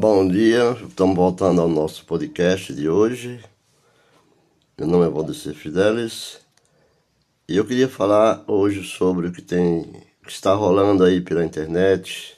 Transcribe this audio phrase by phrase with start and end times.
[0.00, 3.44] Bom dia, estamos voltando ao nosso podcast de hoje.
[4.78, 6.38] Meu nome é Valdecir Fidelis
[7.48, 9.90] e eu queria falar hoje sobre o que tem
[10.22, 12.36] que está rolando aí pela internet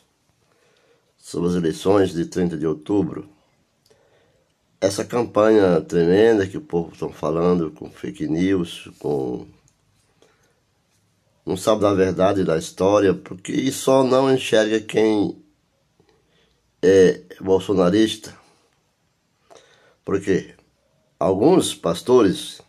[1.18, 3.28] sobre as eleições de 30 de outubro.
[4.80, 9.46] Essa campanha tremenda que o povo está falando com fake news, com
[11.44, 15.39] não sabe da verdade da história, porque só não enxerga quem
[16.82, 18.36] é bolsonarista,
[20.04, 20.54] porque
[21.18, 22.60] alguns pastores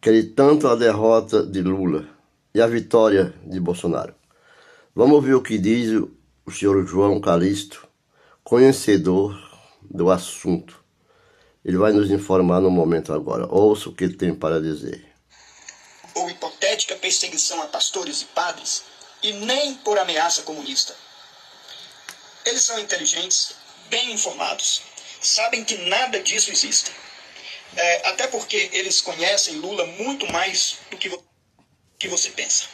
[0.00, 2.08] querem tanto a derrota de Lula
[2.54, 4.14] e a vitória de Bolsonaro.
[4.94, 5.90] Vamos ouvir o que diz
[6.44, 7.88] o senhor João Calixto,
[8.44, 9.34] conhecedor
[9.80, 10.82] do assunto.
[11.64, 13.46] Ele vai nos informar no momento agora.
[13.46, 15.06] Ouça o que ele tem para dizer.
[16.14, 18.82] Ou hipotética perseguição a pastores e padres,
[19.22, 20.94] e nem por ameaça comunista
[22.44, 23.54] eles são inteligentes,
[23.88, 24.82] bem informados,
[25.20, 26.90] sabem que nada disso existe.
[27.74, 31.10] É, até porque eles conhecem Lula muito mais do que,
[31.98, 32.64] que você pensa.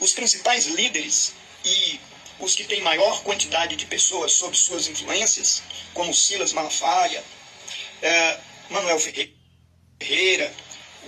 [0.00, 1.32] Os principais líderes
[1.64, 2.00] e
[2.38, 7.22] os que têm maior quantidade de pessoas sob suas influências, como Silas Malafaia,
[8.02, 10.54] é, Manuel Ferreira,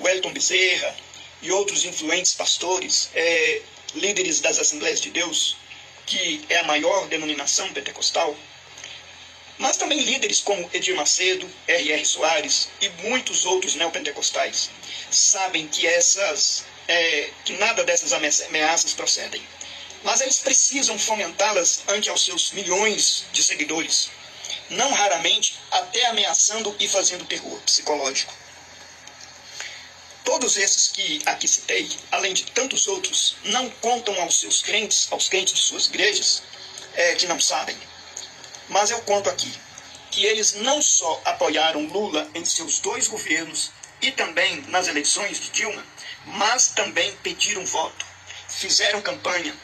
[0.01, 0.97] Wellington Bezerra
[1.43, 3.63] e outros influentes pastores, é,
[3.95, 5.57] líderes das Assembleias de Deus,
[6.09, 8.35] que é a maior denominação pentecostal,
[9.59, 12.05] mas também líderes como Edir Macedo, R.R.
[12.05, 14.71] Soares e muitos outros neopentecostais
[15.11, 19.47] sabem que essas é, que nada dessas ameaças procedem.
[20.03, 24.11] Mas eles precisam fomentá-las ante aos seus milhões de seguidores,
[24.71, 28.33] não raramente até ameaçando e fazendo terror psicológico.
[30.29, 35.27] Todos esses que aqui citei, além de tantos outros, não contam aos seus crentes, aos
[35.27, 36.43] crentes de suas igrejas,
[36.93, 37.75] é, que não sabem.
[38.69, 39.51] Mas eu conto aqui
[40.11, 43.71] que eles não só apoiaram Lula em seus dois governos
[44.03, 45.83] e também nas eleições de Dilma,
[46.27, 48.05] mas também pediram voto,
[48.51, 49.57] fizeram campanha,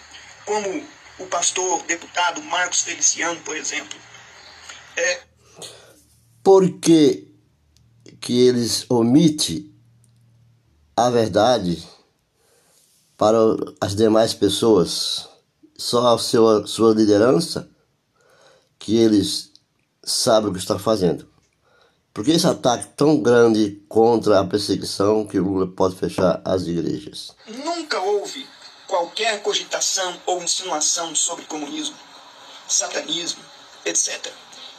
[0.46, 0.88] como
[1.18, 3.98] o pastor deputado Marcos Feliciano, por exemplo.
[4.96, 5.20] É...
[6.42, 7.28] Por que,
[8.18, 9.73] que eles omitem
[10.96, 11.82] a verdade
[13.16, 13.36] para
[13.80, 15.28] as demais pessoas,
[15.76, 17.68] só a sua, sua liderança,
[18.78, 19.50] que eles
[20.02, 21.28] sabem o que está fazendo.
[22.12, 26.62] Por que esse ataque tão grande contra a perseguição que o Lula pode fechar as
[26.62, 27.34] igrejas?
[27.48, 28.46] Nunca houve
[28.86, 31.96] qualquer cogitação ou insinuação sobre comunismo,
[32.68, 33.42] satanismo,
[33.84, 34.32] etc.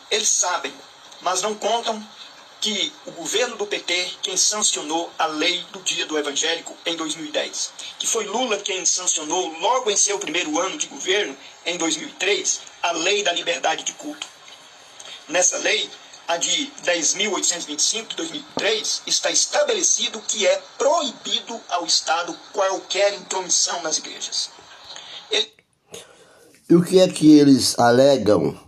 [0.09, 0.73] Eles sabem,
[1.21, 2.01] mas não contam
[2.65, 7.71] que o governo do PT quem sancionou a lei do dia do evangélico em 2010,
[7.99, 12.91] que foi Lula quem sancionou logo em seu primeiro ano de governo, em 2003, a
[12.93, 14.25] lei da liberdade de culto.
[15.29, 15.87] Nessa lei,
[16.27, 23.99] a de 10.825 de 2003, está estabelecido que é proibido ao Estado qualquer intromissão nas
[23.99, 24.49] igrejas.
[25.29, 25.53] Ele...
[26.67, 28.59] E o que é que eles alegam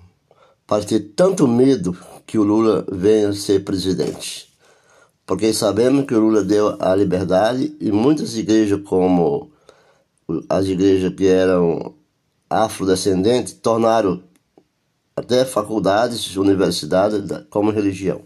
[0.67, 4.53] para ter tanto medo que o Lula venha ser presidente.
[5.25, 9.51] Porque sabemos que o Lula deu a liberdade e muitas igrejas, como
[10.49, 11.95] as igrejas que eram
[12.49, 14.21] afrodescendentes, tornaram
[15.15, 18.21] até faculdades, universidades como religião.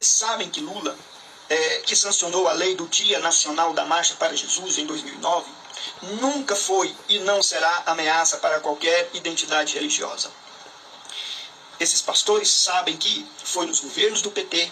[0.00, 0.96] Sabem que Lula,
[1.48, 5.48] é, que sancionou a lei do Dia Nacional da Marcha para Jesus em 2009,
[6.20, 10.28] nunca foi e não será ameaça para qualquer identidade religiosa.
[11.82, 14.70] Esses pastores sabem que foi nos governos do PT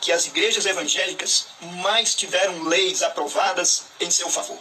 [0.00, 1.48] que as igrejas evangélicas
[1.82, 4.56] mais tiveram leis aprovadas em seu favor.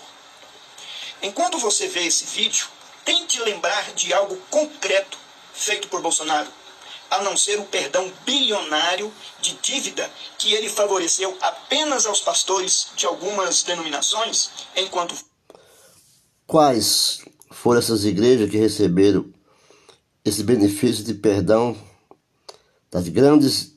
[1.21, 2.67] Enquanto você vê esse vídeo,
[3.05, 5.17] tente lembrar de algo concreto
[5.53, 6.51] feito por Bolsonaro,
[7.09, 9.09] a não ser o perdão bilionário
[9.39, 15.15] de dívida que ele favoreceu apenas aos pastores de algumas denominações, enquanto.
[16.45, 19.38] Quais foram essas igrejas que receberam
[20.29, 21.75] esse benefício de perdão
[22.91, 23.73] das grandes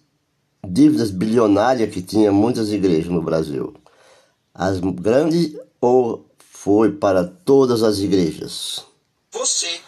[0.64, 3.75] dívidas bilionárias que tinha muitas igrejas no Brasil.
[4.54, 8.84] As grandes ou foi para todas as igrejas?
[9.32, 9.81] Você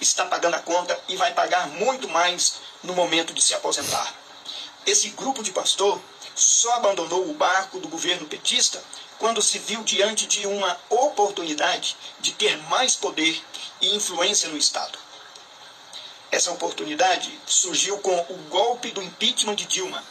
[0.00, 4.14] está pagando a conta e vai pagar muito mais no momento de se aposentar.
[4.86, 5.98] Esse grupo de pastor
[6.34, 8.82] só abandonou o barco do governo petista
[9.18, 13.40] quando se viu diante de uma oportunidade de ter mais poder
[13.80, 15.03] e influência no Estado.
[16.34, 20.02] Essa oportunidade surgiu com o golpe do impeachment de Dilma,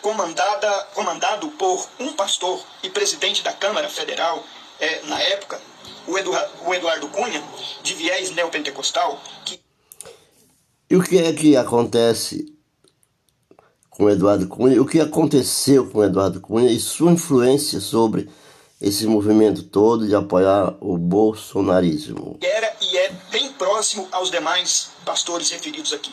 [0.00, 4.44] comandada, comandado por um pastor e presidente da Câmara Federal,
[4.78, 5.60] é, na época,
[6.06, 7.42] o Eduardo, o Eduardo Cunha,
[7.82, 9.20] de viés neopentecostal.
[9.44, 9.60] Que...
[10.88, 12.54] E o que é que acontece
[13.90, 14.80] com Eduardo Cunha?
[14.80, 18.30] O que aconteceu com Eduardo Cunha e sua influência sobre
[18.80, 22.38] esse movimento todo de apoiar o bolsonarismo?
[22.40, 26.12] Era e é bem próximo aos demais pastores referidos aqui.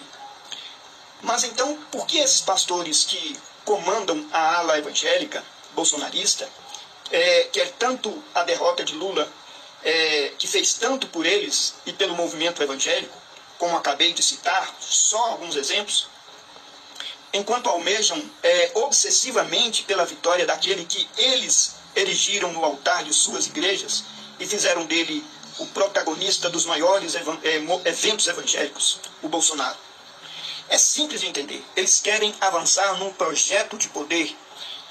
[1.22, 6.48] Mas então, por que esses pastores que comandam a ala evangélica bolsonarista
[7.12, 9.28] é, quer tanto a derrota de Lula,
[9.84, 13.16] é, que fez tanto por eles e pelo movimento evangélico,
[13.58, 16.08] como acabei de citar, só alguns exemplos,
[17.34, 24.04] enquanto almejam é, obsessivamente pela vitória daquele que eles erigiram no altar de suas igrejas
[24.40, 25.24] e fizeram dele
[25.60, 27.22] o protagonista dos maiores é,
[27.86, 29.78] eventos evangélicos, o Bolsonaro.
[30.68, 31.64] É simples de entender.
[31.76, 34.36] Eles querem avançar num projeto de poder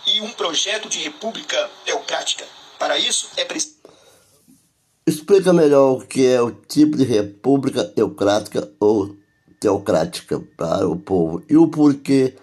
[0.07, 2.47] e um projeto de república teocrática.
[2.79, 3.75] Para isso é preciso.
[5.07, 9.15] Explica melhor o que é o tipo de república teocrática ou
[9.61, 12.37] teocrática para o povo e o porquê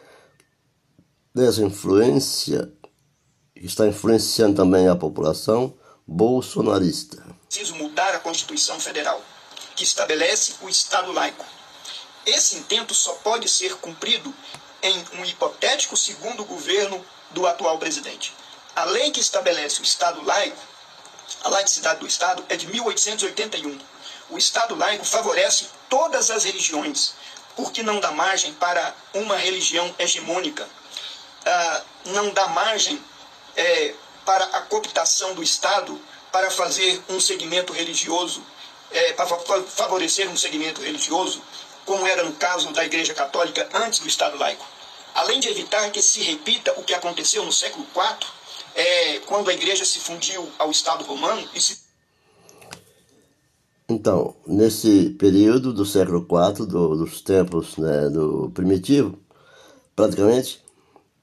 [1.33, 2.71] dessa influência
[3.67, 5.73] está influenciando também a população
[6.07, 7.23] bolsonarista.
[7.47, 9.21] Preciso mudar a Constituição Federal,
[9.75, 11.45] que estabelece o Estado laico.
[12.25, 14.33] Esse intento só pode ser cumprido
[14.81, 18.33] em um hipotético segundo governo do atual presidente.
[18.75, 20.57] A lei que estabelece o Estado laico,
[21.43, 23.77] a laicidade do Estado, é de 1881.
[24.29, 27.13] O Estado laico favorece todas as religiões,
[27.55, 30.67] porque não dá margem para uma religião hegemônica,
[31.45, 33.01] ah, não dá margem
[33.55, 33.93] é,
[34.25, 35.99] para a cooptação do Estado
[36.31, 38.41] para fazer um segmento religioso,
[38.91, 41.41] é, para favorecer um segmento religioso,
[41.85, 44.65] como era no caso da Igreja Católica antes do Estado laico.
[45.13, 48.27] Além de evitar que se repita o que aconteceu no século IV,
[48.73, 51.91] é, quando a igreja se fundiu ao Estado romano e se
[53.91, 59.19] então, nesse período do século IV, do, dos tempos né, do primitivo,
[59.93, 60.63] praticamente,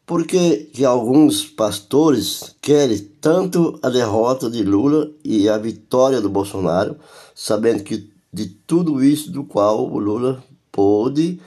[0.09, 6.99] porque que alguns pastores querem tanto a derrota de Lula e a vitória do Bolsonaro,
[7.35, 11.39] sabendo que de tudo isso do qual o Lula pôde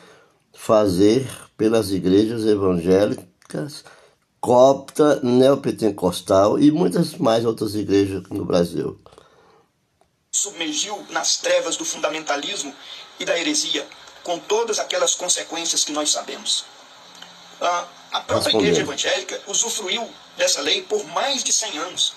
[0.54, 1.28] fazer
[1.58, 3.84] pelas igrejas evangélicas,
[4.40, 8.96] copta, neopentecostal e muitas mais outras igrejas no Brasil.
[10.32, 12.72] Submergiu nas trevas do fundamentalismo
[13.20, 13.88] e da heresia,
[14.24, 16.64] com todas aquelas consequências que nós sabemos.
[18.12, 22.14] A própria igreja evangélica usufruiu dessa lei por mais de 100 anos.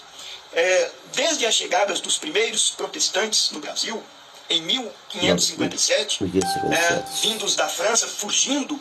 [0.52, 4.02] É, desde as chegadas dos primeiros protestantes no Brasil,
[4.48, 8.78] em 1557, é, vindos da França, fugindo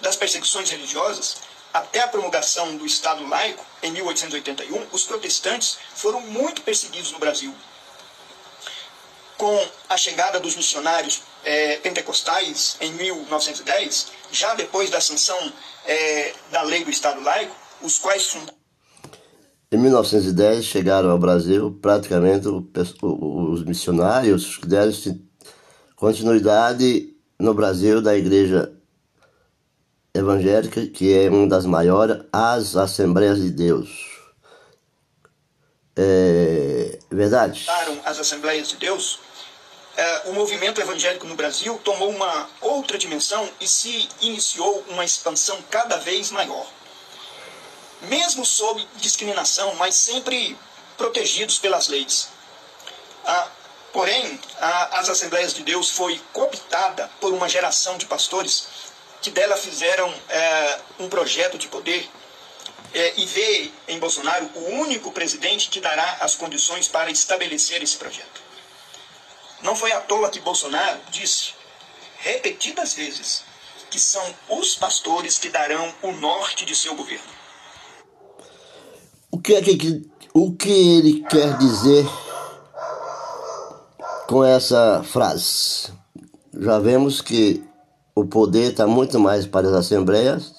[0.00, 1.36] das perseguições religiosas,
[1.72, 7.54] até a promulgação do Estado laico, em 1881, os protestantes foram muito perseguidos no Brasil.
[9.36, 15.52] Com a chegada dos missionários é, pentecostais em 1910, já depois da sanção
[15.86, 18.36] é, da lei do Estado laico, os quais.
[19.72, 22.46] Em 1910 chegaram ao Brasil praticamente
[23.02, 24.92] os missionários que deram
[25.94, 28.72] continuidade no Brasil da Igreja
[30.14, 34.10] evangélica, que é uma das maiores, as Assembleias de Deus.
[35.96, 37.66] É verdade?
[38.04, 39.20] As Assembleias de Deus,
[40.26, 45.96] o movimento evangélico no Brasil tomou uma outra dimensão e se iniciou uma expansão cada
[45.96, 46.66] vez maior.
[48.02, 50.56] Mesmo sob discriminação, mas sempre
[50.96, 52.28] protegidos pelas leis.
[53.24, 53.48] Ah,
[53.92, 58.68] porém, a, as Assembleias de Deus foi cooptada por uma geração de pastores
[59.20, 62.08] que dela fizeram é, um projeto de poder
[62.94, 67.96] é, e vê em Bolsonaro o único presidente que dará as condições para estabelecer esse
[67.96, 68.49] projeto.
[69.62, 71.52] Não foi à toa que Bolsonaro disse
[72.18, 73.44] repetidas vezes
[73.90, 77.24] que são os pastores que darão o norte de seu governo.
[79.30, 82.06] O que é que o que ele quer dizer
[84.28, 85.92] com essa frase?
[86.52, 87.64] Já vemos que
[88.14, 90.52] o poder está muito mais para as Assembleias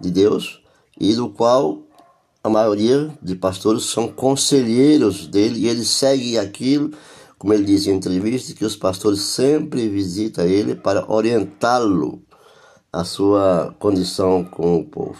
[0.00, 0.60] de Deus
[0.98, 1.78] e do qual
[2.42, 6.90] a maioria de pastores são conselheiros dele e ele segue aquilo,
[7.40, 12.22] como ele diz em entrevista, que os pastores sempre visitam ele para orientá-lo
[12.92, 15.18] a sua condição com o povo.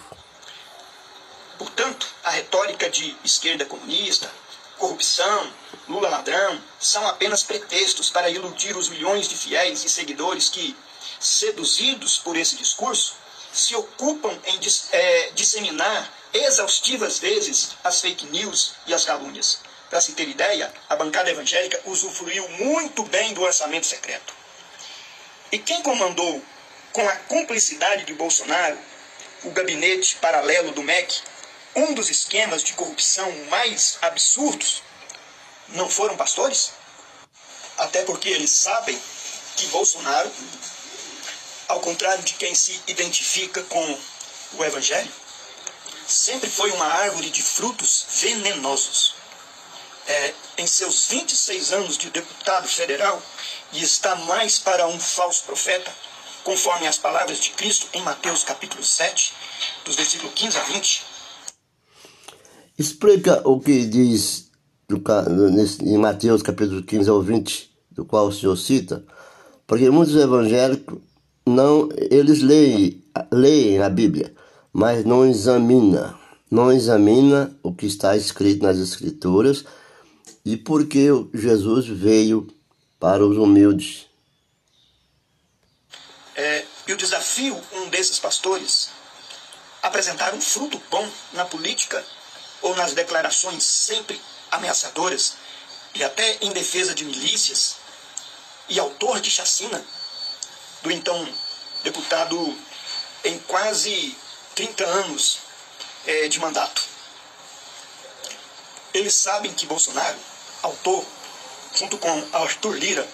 [1.56, 4.30] Portanto, a retórica de esquerda comunista,
[4.76, 5.50] corrupção,
[5.88, 10.76] Lula ladrão, são apenas pretextos para iludir os milhões de fiéis e seguidores que
[11.18, 13.14] seduzidos por esse discurso,
[13.50, 14.60] se ocupam em
[14.92, 19.69] é, disseminar exaustivas vezes as fake news e as calúnias.
[19.90, 24.32] Para se ter ideia, a bancada evangélica usufruiu muito bem do orçamento secreto.
[25.50, 26.40] E quem comandou
[26.92, 28.78] com a cumplicidade de Bolsonaro,
[29.42, 31.20] o gabinete paralelo do MEC,
[31.74, 34.80] um dos esquemas de corrupção mais absurdos,
[35.70, 36.70] não foram pastores?
[37.76, 39.00] Até porque eles sabem
[39.56, 40.30] que Bolsonaro,
[41.66, 43.98] ao contrário de quem se identifica com
[44.52, 45.12] o Evangelho,
[46.06, 49.19] sempre foi uma árvore de frutos venenosos.
[50.10, 53.22] É, em seus 26 anos de deputado federal,
[53.72, 55.88] e está mais para um falso profeta,
[56.42, 59.32] conforme as palavras de Cristo em Mateus capítulo 7,
[59.84, 61.02] dos versículos 15 a 20.
[62.76, 64.50] Explica o que diz
[65.80, 69.04] em Mateus capítulo 15 ao 20, do qual o senhor cita,
[69.64, 70.98] porque muitos evangélicos
[71.46, 73.00] não, eles leem,
[73.30, 74.34] leem a Bíblia,
[74.72, 76.18] mas não examina,
[76.50, 79.64] não examina o que está escrito nas escrituras
[80.44, 82.48] e porque Jesus veio
[82.98, 84.06] para os humildes.
[86.34, 88.90] É, e o desafio um desses pastores
[89.82, 92.04] apresentar um fruto bom na política
[92.62, 94.20] ou nas declarações sempre
[94.50, 95.34] ameaçadoras
[95.94, 97.76] e até em defesa de milícias
[98.68, 99.84] e autor de chacina
[100.82, 101.28] do então
[101.82, 102.56] deputado
[103.24, 104.16] em quase
[104.54, 105.38] 30 anos
[106.06, 106.82] é, de mandato.
[108.92, 110.18] Eles sabem que Bolsonaro,
[110.62, 111.04] autor,
[111.74, 113.08] junto com Arthur Lira,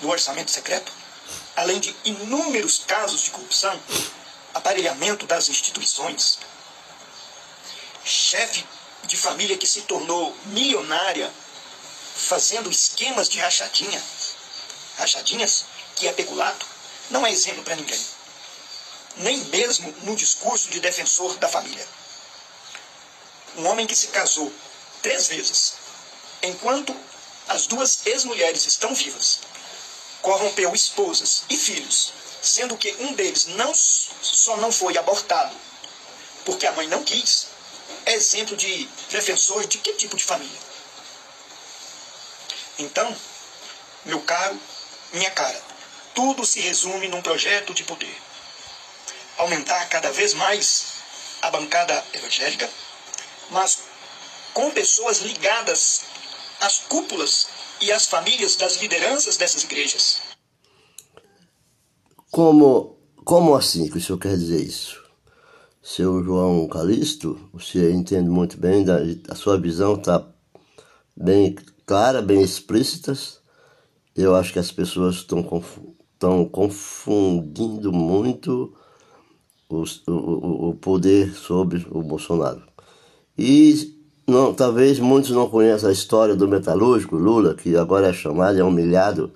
[0.00, 0.92] do orçamento secreto,
[1.56, 3.80] além de inúmeros casos de corrupção,
[4.54, 6.38] aparelhamento das instituições,
[8.04, 8.66] chefe
[9.04, 11.32] de família que se tornou milionária
[12.14, 14.02] fazendo esquemas de rachadinha,
[14.98, 15.64] rachadinhas
[15.96, 16.66] que é peculato,
[17.10, 18.00] não é exemplo para ninguém.
[19.16, 21.86] Nem mesmo no discurso de defensor da família.
[23.56, 24.52] Um homem que se casou
[25.02, 25.74] três vezes,
[26.42, 26.94] enquanto
[27.48, 29.40] as duas ex-mulheres estão vivas,
[30.20, 35.54] corrompeu esposas e filhos, sendo que um deles não só não foi abortado
[36.44, 37.48] porque a mãe não quis,
[38.04, 40.60] é exemplo de defensor de que tipo de família?
[42.78, 43.16] Então,
[44.04, 44.58] meu caro,
[45.12, 45.60] minha cara,
[46.14, 48.16] tudo se resume num projeto de poder.
[49.38, 50.84] Aumentar cada vez mais
[51.40, 52.68] a bancada evangélica,
[53.50, 53.78] mas
[54.52, 56.02] com pessoas ligadas
[56.62, 57.48] às cúpulas
[57.80, 60.22] e às famílias das lideranças dessas igrejas.
[62.30, 65.02] Como, como assim que o senhor quer dizer isso?
[65.82, 68.84] Seu João Calixto, você entende muito bem,
[69.28, 70.24] a sua visão está
[71.16, 73.12] bem clara, bem explícita.
[74.14, 75.40] Eu acho que as pessoas estão
[76.14, 78.72] estão confundindo muito
[79.68, 82.62] o, o, o poder sobre o Bolsonaro.
[83.36, 88.58] E não, talvez muitos não conheçam a história do metalúrgico Lula, que agora é chamado,
[88.58, 89.32] é humilhado,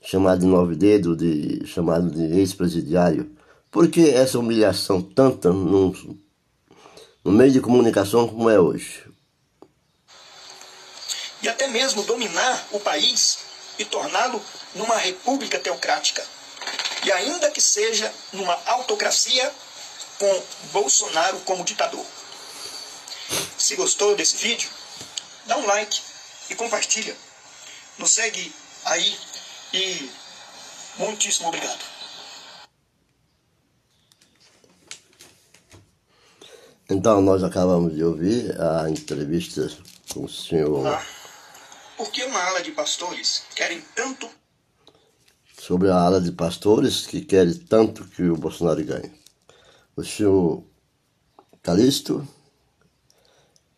[0.00, 3.30] chamado de nove dedo, de, chamado de ex-presidiário.
[3.70, 5.94] Por que essa humilhação tanta no,
[7.24, 9.04] no meio de comunicação como é hoje?
[11.42, 13.38] E até mesmo dominar o país
[13.78, 14.40] e torná-lo
[14.74, 16.24] numa república teocrática.
[17.04, 19.52] E ainda que seja numa autocracia
[20.18, 22.04] com Bolsonaro como ditador.
[23.62, 24.68] Se gostou desse vídeo,
[25.46, 26.00] dá um like
[26.50, 27.16] e compartilha.
[27.96, 28.52] Nos segue
[28.84, 29.16] aí
[29.72, 30.10] e
[30.98, 31.84] muitíssimo obrigado.
[36.90, 39.70] Então, nós acabamos de ouvir a entrevista
[40.12, 40.86] com o senhor.
[40.86, 41.22] Ah
[42.02, 44.28] por que uma ala de pastores querem tanto.
[45.56, 49.12] Sobre a ala de pastores que querem tanto que o Bolsonaro ganhe.
[49.94, 50.64] O senhor
[51.62, 52.26] Calixto,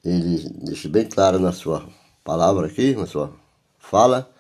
[0.05, 1.89] ele deixa bem claro na sua
[2.23, 3.33] palavra aqui, na sua
[3.79, 4.31] fala,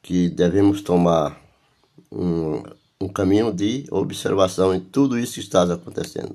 [0.00, 1.40] que devemos tomar
[2.10, 2.62] um,
[3.00, 6.30] um caminho de observação em tudo isso que está acontecendo.